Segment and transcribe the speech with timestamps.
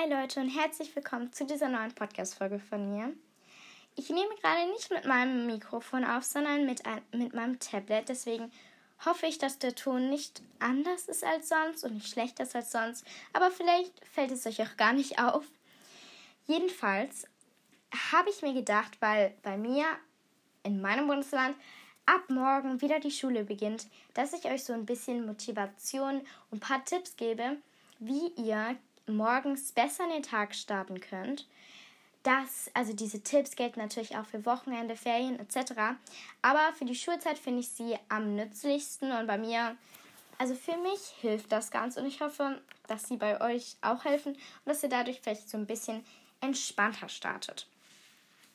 [0.00, 3.12] Hi Leute und herzlich willkommen zu dieser neuen Podcast-Folge von mir.
[3.96, 8.08] Ich nehme gerade nicht mit meinem Mikrofon auf, sondern mit, ein, mit meinem Tablet.
[8.08, 8.50] Deswegen
[9.04, 12.72] hoffe ich, dass der Ton nicht anders ist als sonst und nicht schlechter ist als
[12.72, 13.04] sonst.
[13.34, 15.44] Aber vielleicht fällt es euch auch gar nicht auf.
[16.46, 17.26] Jedenfalls
[18.12, 19.84] habe ich mir gedacht, weil bei mir
[20.62, 21.56] in meinem Bundesland
[22.06, 26.60] ab morgen wieder die Schule beginnt, dass ich euch so ein bisschen Motivation und ein
[26.60, 27.58] paar Tipps gebe,
[27.98, 28.76] wie ihr
[29.10, 31.46] morgens besser in den Tag starten könnt.
[32.22, 35.72] Das, also diese Tipps gelten natürlich auch für Wochenende, Ferien etc.
[36.42, 39.76] Aber für die Schulzeit finde ich sie am nützlichsten und bei mir,
[40.36, 44.32] also für mich hilft das ganz und ich hoffe, dass sie bei euch auch helfen
[44.32, 46.04] und dass ihr dadurch vielleicht so ein bisschen
[46.40, 47.66] entspannter startet.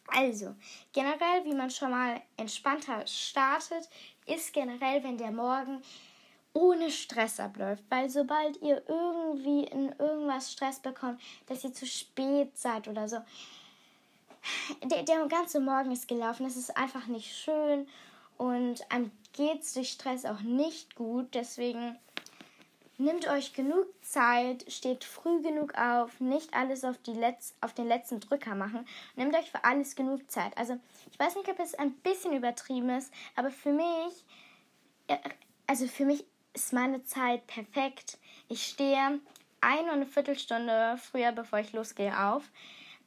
[0.08, 0.56] Also,
[0.94, 3.90] generell, wie man schon mal entspannter startet,
[4.28, 5.82] ist generell, wenn der Morgen
[6.56, 7.84] ohne Stress abläuft.
[7.90, 13.18] Weil sobald ihr irgendwie in irgendwas Stress bekommt, dass ihr zu spät seid oder so,
[14.84, 16.46] der, der ganze Morgen ist gelaufen.
[16.46, 17.88] Es ist einfach nicht schön
[18.38, 21.34] und einem geht es durch Stress auch nicht gut.
[21.34, 21.98] Deswegen
[22.98, 27.88] nehmt euch genug Zeit, steht früh genug auf, nicht alles auf, die Letz-, auf den
[27.88, 28.88] letzten Drücker machen.
[29.16, 30.58] Nehmt euch für alles genug Zeit.
[30.58, 30.78] Also
[31.12, 34.24] ich weiß nicht, ob es ein bisschen übertrieben ist, aber für mich,
[35.68, 36.26] also für mich
[36.56, 38.18] ist meine Zeit perfekt.
[38.48, 39.20] Ich stehe
[39.62, 42.44] eine und eine Viertelstunde früher, bevor ich losgehe, auf.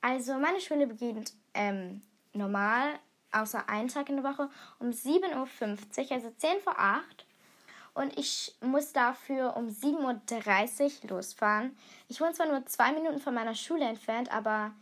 [0.00, 2.98] Also meine Schule beginnt ähm, normal,
[3.32, 7.24] außer einen Tag in der Woche, um 7.50 Uhr, also 10 vor 8.
[7.94, 11.76] Und ich muss dafür um 7.30 Uhr losfahren.
[12.08, 14.72] Ich wohne zwar nur zwei Minuten von meiner Schule entfernt, aber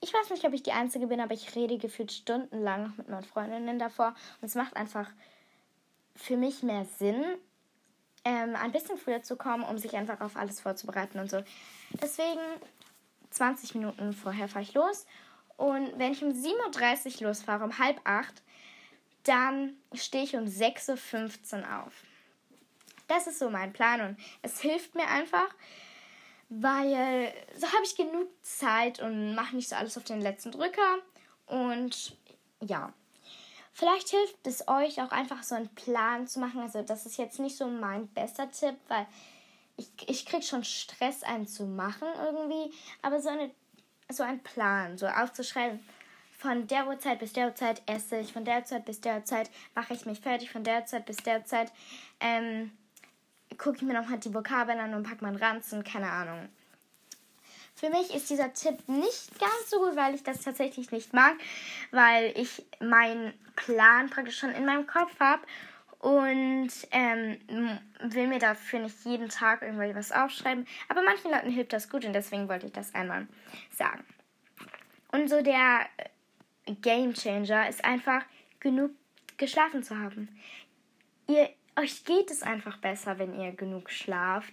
[0.00, 3.08] ich weiß nicht, ob ich die Einzige bin, aber ich rede gefühlt stundenlang noch mit
[3.08, 4.14] meinen Freundinnen davor.
[4.40, 5.10] Und es macht einfach
[6.14, 7.24] für mich mehr Sinn,
[8.24, 11.42] ähm, ein bisschen früher zu kommen, um sich einfach auf alles vorzubereiten und so.
[12.02, 12.40] Deswegen
[13.30, 15.06] 20 Minuten vorher fahre ich los.
[15.56, 18.42] Und wenn ich um 7.30 Uhr losfahre, um halb acht,
[19.24, 21.92] dann stehe ich um 6.15 Uhr auf.
[23.08, 25.48] Das ist so mein Plan und es hilft mir einfach,
[26.48, 30.98] weil so habe ich genug Zeit und mache nicht so alles auf den letzten Drücker.
[31.46, 32.16] Und
[32.60, 32.92] ja,
[33.72, 36.60] Vielleicht hilft es euch auch einfach so einen Plan zu machen.
[36.60, 39.06] Also das ist jetzt nicht so mein bester Tipp, weil
[39.76, 42.74] ich, ich krieg schon Stress, einen zu machen irgendwie.
[43.02, 43.50] Aber so, eine,
[44.10, 45.80] so ein Plan, so aufzuschreiben,
[46.40, 49.92] von der Uhrzeit bis der Uhrzeit esse ich, von der Uhrzeit bis der Uhrzeit mache
[49.92, 51.70] ich mich fertig, von der Uhrzeit bis der Uhrzeit
[52.18, 52.72] ähm,
[53.58, 56.48] gucke ich mir nochmal die Vokabeln an und packe meinen Ranzen, keine Ahnung.
[57.80, 61.32] Für mich ist dieser Tipp nicht ganz so gut, weil ich das tatsächlich nicht mag,
[61.92, 65.40] weil ich meinen Plan praktisch schon in meinem Kopf habe
[66.00, 67.38] und ähm,
[68.02, 70.66] will mir dafür nicht jeden Tag irgendwie was aufschreiben.
[70.90, 73.26] Aber manchen Leuten hilft das gut und deswegen wollte ich das einmal
[73.70, 74.04] sagen.
[75.12, 75.86] Und so der
[76.82, 78.26] Game Changer ist einfach
[78.60, 78.90] genug
[79.38, 80.28] geschlafen zu haben.
[81.28, 84.52] Ihr, euch geht es einfach besser, wenn ihr genug schlaft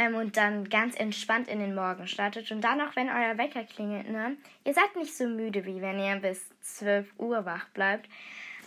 [0.00, 2.50] ähm, und dann ganz entspannt in den Morgen startet.
[2.50, 4.38] Und dann auch, wenn euer Wecker klingelt, ne?
[4.64, 8.08] Ihr seid nicht so müde, wie wenn ihr bis 12 Uhr wach bleibt.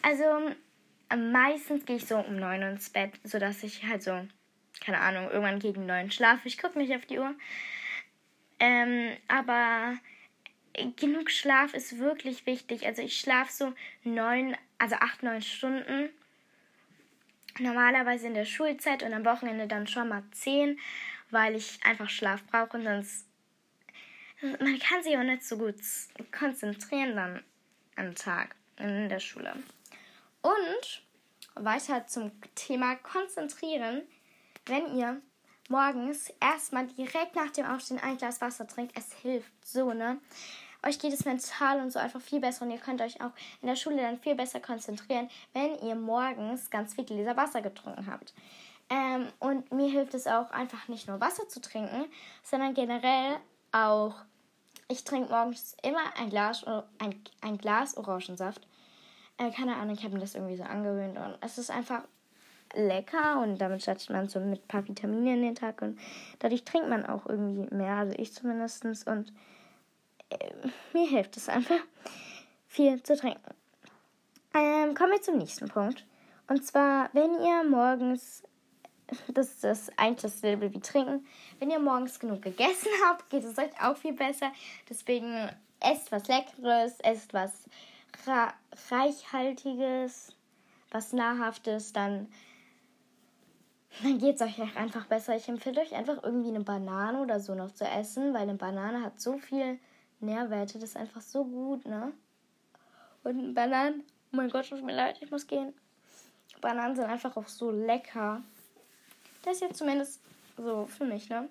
[0.03, 0.23] Also
[1.15, 4.27] meistens gehe ich so um 9 Uhr ins Bett, sodass ich halt so,
[4.79, 6.47] keine Ahnung, irgendwann gegen 9 schlafe.
[6.47, 7.33] Ich gucke nicht auf die Uhr.
[8.59, 9.97] Ähm, aber
[10.97, 12.85] genug Schlaf ist wirklich wichtig.
[12.85, 13.73] Also ich schlafe so
[14.03, 16.09] 9, also 8, 9 Stunden.
[17.57, 20.77] Normalerweise in der Schulzeit und am Wochenende dann schon mal 10
[21.33, 23.27] weil ich einfach Schlaf brauche und sonst.
[24.41, 25.75] Man kann sich auch nicht so gut
[26.37, 27.43] konzentrieren dann
[27.95, 29.53] am Tag in der Schule.
[30.41, 31.03] Und
[31.55, 34.01] weiter zum Thema Konzentrieren.
[34.65, 35.21] Wenn ihr
[35.69, 40.19] morgens erstmal direkt nach dem Aufstehen ein Glas Wasser trinkt, es hilft so, ne?
[40.85, 43.69] Euch geht es mental und so einfach viel besser und ihr könnt euch auch in
[43.69, 48.33] der Schule dann viel besser konzentrieren, wenn ihr morgens ganz viel Gläser Wasser getrunken habt.
[48.93, 52.05] Ähm, und mir hilft es auch einfach nicht nur Wasser zu trinken,
[52.43, 53.37] sondern generell
[53.71, 54.13] auch,
[54.87, 56.63] ich trinke morgens immer ein Glas,
[56.99, 58.67] ein, ein Glas Orangensaft.
[59.39, 62.03] Äh, keine Ahnung, ich habe mir das irgendwie so angewöhnt und es ist einfach
[62.75, 65.99] lecker und damit startet man so mit ein paar Vitamine in den Tag und
[66.37, 69.33] dadurch trinkt man auch irgendwie mehr, also ich zumindest und
[70.29, 70.51] äh,
[70.93, 71.79] mir hilft es einfach,
[72.67, 73.55] viel zu trinken.
[74.53, 76.05] Ähm, kommen wir zum nächsten Punkt.
[76.47, 78.43] Und zwar, wenn ihr morgens
[79.33, 81.25] das ist das eigentlich dasselbe wie trinken.
[81.59, 84.51] Wenn ihr morgens genug gegessen habt, geht es euch auch viel besser.
[84.89, 85.49] Deswegen
[85.79, 87.51] esst was Leckeres, esst was
[88.89, 90.35] Reichhaltiges,
[90.91, 92.27] was Nahrhaftes, dann
[94.01, 95.35] dann geht es euch einfach besser.
[95.35, 99.03] Ich empfehle euch einfach irgendwie eine Banane oder so noch zu essen, weil eine Banane
[99.03, 99.77] hat so viel
[100.19, 102.11] Nährwerte, das ist einfach so gut, ne?
[103.23, 105.73] Und Bananen, oh mein Gott, tut mir leid, ich muss gehen.
[106.61, 108.41] Bananen sind einfach auch so lecker.
[109.43, 110.19] Das ist jetzt zumindest
[110.57, 111.49] so für mich, ne?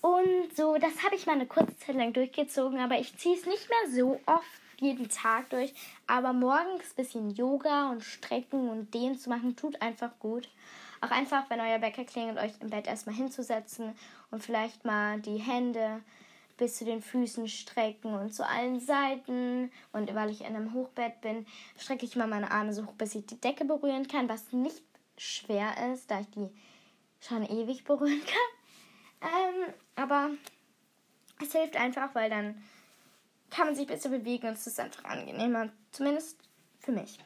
[0.00, 3.46] Und so, das habe ich mal eine kurze Zeit lang durchgezogen, aber ich ziehe es
[3.46, 4.46] nicht mehr so oft
[4.78, 5.74] jeden Tag durch.
[6.06, 10.48] Aber morgens ein bisschen Yoga und Strecken und Dehnen zu machen, tut einfach gut.
[11.00, 13.94] Auch einfach, wenn euer Wecker klingelt, euch im Bett erstmal hinzusetzen
[14.30, 16.00] und vielleicht mal die Hände
[16.56, 19.70] bis zu den Füßen strecken und zu allen Seiten.
[19.92, 21.46] Und weil ich in einem Hochbett bin,
[21.78, 24.82] strecke ich mal meine Arme so hoch, bis ich die Decke berühren kann, was nicht
[25.18, 26.50] schwer ist, da ich die
[27.20, 29.30] schon ewig berühren kann.
[29.30, 30.30] Ähm, aber
[31.42, 32.62] es hilft einfach, weil dann
[33.50, 35.70] kann man sich besser bewegen und es ist einfach angenehmer.
[35.92, 36.38] Zumindest
[36.80, 37.18] für mich.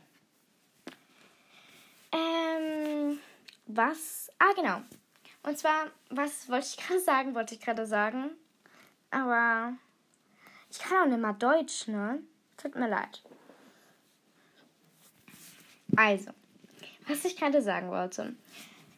[2.13, 3.19] Ähm,
[3.67, 4.31] was?
[4.39, 4.83] Ah, genau.
[5.43, 7.35] Und zwar, was wollte ich gerade sagen?
[7.35, 8.31] Wollte ich gerade sagen.
[9.11, 9.75] Aber
[10.71, 12.23] ich kann auch nicht mal Deutsch, ne?
[12.57, 13.23] Tut mir leid.
[15.97, 16.31] Also,
[17.11, 18.35] was ich gerade sagen wollte.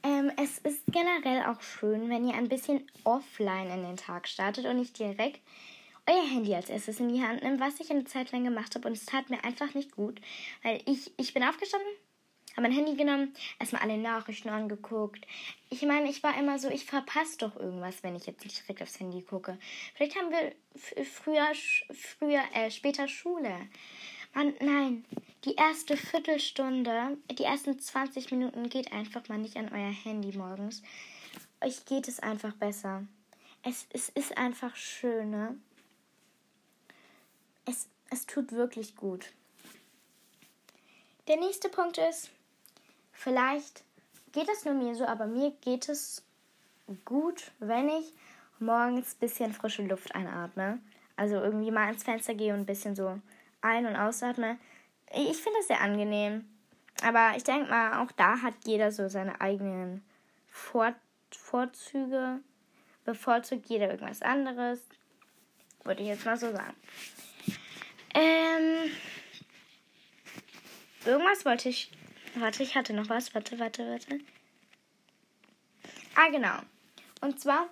[0.02, 4.66] Ähm, es ist generell auch schön, wenn ihr ein bisschen offline in den Tag startet
[4.66, 5.40] und nicht direkt
[6.06, 8.88] euer Handy als erstes in die Hand nimmt, was ich eine Zeit lang gemacht habe
[8.88, 10.20] und es tat mir einfach nicht gut,
[10.64, 11.88] weil ich, ich bin aufgestanden,
[12.52, 15.24] habe mein Handy genommen, erstmal alle Nachrichten angeguckt.
[15.70, 18.82] Ich meine, ich war immer so, ich verpasse doch irgendwas, wenn ich jetzt nicht direkt
[18.82, 19.58] aufs Handy gucke.
[19.94, 20.52] Vielleicht haben wir
[21.04, 21.52] früher,
[21.92, 23.54] früher, äh, später Schule.
[24.34, 25.04] Man, nein,
[25.44, 30.82] die erste Viertelstunde, die ersten 20 Minuten geht einfach mal nicht an euer Handy morgens.
[31.60, 33.04] Euch geht es einfach besser.
[33.62, 35.56] Es, es ist einfach schön, ne?
[37.66, 39.32] Es, es tut wirklich gut.
[41.28, 42.30] Der nächste Punkt ist,
[43.22, 43.84] Vielleicht
[44.32, 46.24] geht es nur mir so, aber mir geht es
[47.04, 48.12] gut, wenn ich
[48.58, 50.80] morgens ein bisschen frische Luft einatme.
[51.14, 53.20] Also irgendwie mal ans Fenster gehe und ein bisschen so
[53.62, 54.58] ein- und ausatme.
[55.10, 56.44] Ich finde das sehr angenehm.
[57.02, 60.04] Aber ich denke mal, auch da hat jeder so seine eigenen
[60.48, 60.94] Vor
[61.30, 62.40] Vorzüge.
[63.04, 64.80] Bevorzugt jeder irgendwas anderes.
[65.82, 66.74] Würde ich jetzt mal so sagen.
[68.14, 68.90] Ähm,
[71.04, 71.90] irgendwas wollte ich
[72.34, 73.34] Warte, ich hatte noch was.
[73.34, 74.18] Warte, warte, warte.
[76.14, 76.58] Ah, genau.
[77.20, 77.66] Und zwar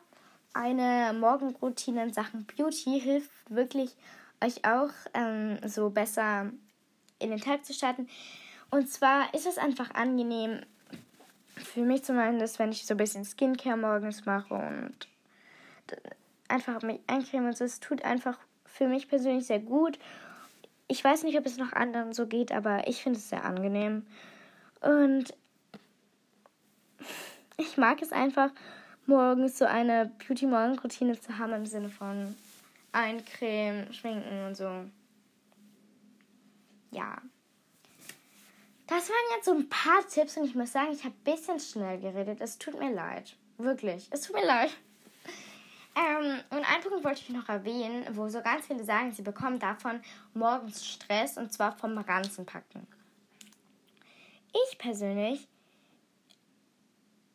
[0.52, 3.94] eine Morgenroutine in Sachen Beauty hilft wirklich
[4.42, 6.50] euch auch ähm, so besser
[7.18, 8.08] in den Tag zu starten.
[8.70, 10.60] Und zwar ist es einfach angenehm,
[11.56, 15.08] für mich zumindest, wenn ich so ein bisschen Skincare morgens mache und
[16.48, 17.64] einfach mich eincreme und so.
[17.64, 19.98] Es tut einfach für mich persönlich sehr gut.
[20.88, 24.06] Ich weiß nicht, ob es noch anderen so geht, aber ich finde es sehr angenehm.
[24.80, 25.34] Und
[27.56, 28.50] ich mag es einfach,
[29.06, 32.34] morgens so eine Beauty-Morgen-Routine zu haben im Sinne von
[32.92, 34.84] eincremen, schminken und so.
[36.90, 37.20] Ja.
[38.86, 41.60] Das waren jetzt so ein paar Tipps und ich muss sagen, ich habe ein bisschen
[41.60, 42.40] schnell geredet.
[42.40, 43.36] Es tut mir leid.
[43.56, 44.08] Wirklich.
[44.10, 44.76] Es tut mir leid.
[45.96, 49.58] Ähm, und einen Punkt wollte ich noch erwähnen, wo so ganz viele sagen, sie bekommen
[49.58, 50.00] davon
[50.34, 52.86] morgens Stress und zwar vom Ranzenpacken.
[54.52, 55.46] Ich persönlich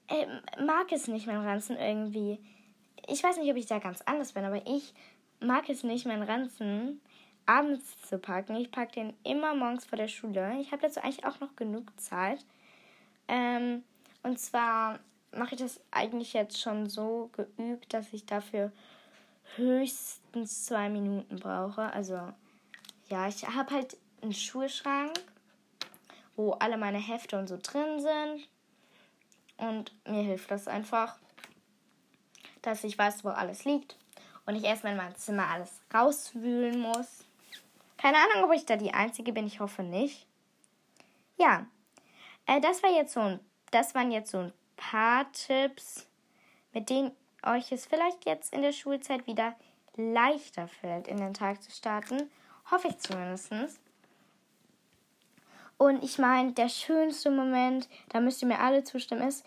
[0.08, 0.26] äh,
[0.62, 2.40] mag es nicht, meinen Ranzen irgendwie.
[3.08, 4.94] Ich weiß nicht, ob ich da ganz anders bin, aber ich
[5.46, 7.02] mag es nicht, meinen Ranzen
[7.46, 8.56] abends zu packen.
[8.56, 10.58] Ich packe den immer morgens vor der Schule.
[10.60, 12.44] Ich habe dazu eigentlich auch noch genug Zeit.
[13.28, 13.84] Ähm,
[14.24, 15.00] und zwar
[15.32, 18.72] mache ich das eigentlich jetzt schon so geübt, dass ich dafür
[19.56, 21.94] höchstens zwei Minuten brauche.
[21.94, 22.20] Also
[23.10, 25.14] ja, ich habe halt einen Schulschrank
[26.36, 28.48] wo alle meine Hefte und so drin sind.
[29.58, 31.18] Und mir hilft das einfach,
[32.62, 33.98] dass ich weiß, wo alles liegt.
[34.46, 37.26] Und ich erstmal in meinem Zimmer alles rauswühlen muss.
[37.98, 39.48] Keine Ahnung, ob ich da die Einzige bin.
[39.48, 40.28] Ich hoffe nicht.
[41.38, 41.66] Ja,
[42.46, 43.40] äh, das war jetzt so ein,
[43.72, 46.08] das waren jetzt so ein paar Tipps,
[46.74, 47.12] mit denen
[47.44, 49.56] euch es vielleicht jetzt in der Schulzeit wieder
[49.96, 52.30] leichter fällt, in den Tag zu starten.
[52.70, 53.52] Hoffe ich zumindest.
[55.78, 59.46] Und ich meine, der schönste Moment, da müsst ihr mir alle zustimmen, ist,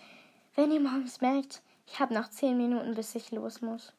[0.55, 3.93] wenn ihr morgens merkt, ich habe noch 10 Minuten, bis ich los muss.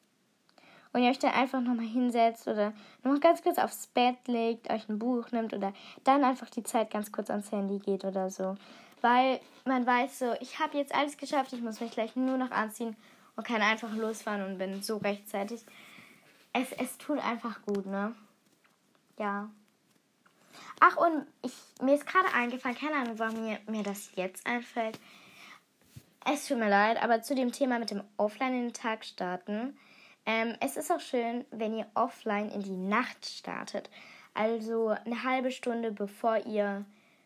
[0.91, 4.89] Und ihr euch dann einfach nochmal hinsetzt oder nochmal ganz kurz aufs Bett legt, euch
[4.89, 8.55] ein Buch nimmt oder dann einfach die Zeit ganz kurz ans Handy geht oder so.
[9.01, 12.51] Weil man weiß so, ich habe jetzt alles geschafft, ich muss mich gleich nur noch
[12.51, 12.95] anziehen
[13.35, 15.61] und kann einfach losfahren und bin so rechtzeitig.
[16.53, 18.15] Es, es tut einfach gut, ne?
[19.17, 19.49] Ja.
[20.79, 24.99] Ach, und ich, mir ist gerade eingefallen, keine Ahnung, warum mir, mir das jetzt einfällt.
[26.25, 29.77] Es tut mir leid, aber zu dem Thema mit dem Offline in den Tag starten.
[30.25, 33.89] Ähm, es ist auch schön, wenn ihr offline in die Nacht startet.
[34.33, 36.85] Also eine halbe Stunde bevor ihr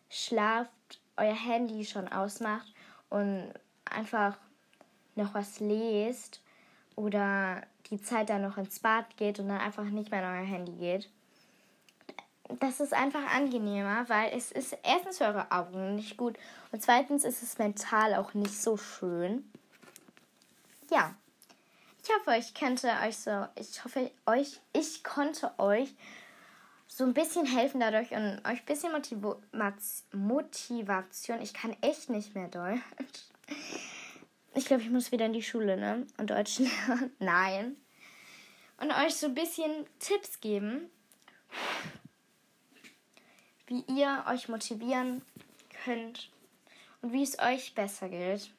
[0.10, 0.72] schlaft,
[1.18, 2.74] euer Handy schon ausmacht
[3.10, 3.54] und
[3.86, 4.38] einfach
[5.16, 6.42] noch was lest
[6.96, 10.48] oder die Zeit dann noch ins Bad geht und dann einfach nicht mehr in euer
[10.48, 11.10] Handy geht.
[12.60, 16.38] Das ist einfach angenehmer, weil es ist erstens für eure Augen nicht gut
[16.72, 19.50] und zweitens ist es mental auch nicht so schön.
[20.92, 21.16] Ja.
[22.04, 25.90] Ich hoffe, ich könnte euch so, ich hoffe, euch, ich konnte euch
[26.86, 29.18] so ein bisschen helfen dadurch und euch ein bisschen Motiv
[30.12, 31.42] Motivation.
[31.42, 32.82] Ich kann echt nicht mehr Deutsch.
[34.54, 36.06] Ich glaube, ich muss wieder in die Schule, ne?
[36.18, 37.16] Und Deutsch lernen.
[37.20, 37.78] Nein.
[38.78, 40.90] Und euch so ein bisschen Tipps geben,
[43.68, 45.22] wie ihr euch motivieren
[45.86, 46.30] könnt
[47.02, 48.52] und wie es euch besser geht.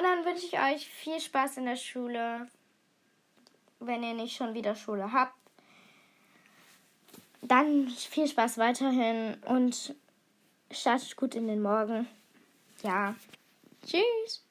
[0.00, 2.48] Und dann wünsche ich euch viel Spaß in der Schule,
[3.80, 5.34] wenn ihr nicht schon wieder Schule habt.
[7.42, 9.94] Dann viel Spaß weiterhin und
[10.70, 12.08] startet gut in den Morgen.
[12.82, 13.14] Ja.
[13.84, 14.42] Tschüss.